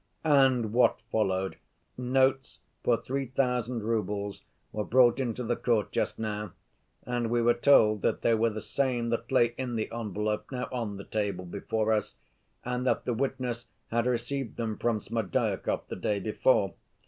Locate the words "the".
5.43-5.55, 8.49-8.61, 9.75-9.91, 10.97-11.03, 13.05-13.13, 15.85-15.95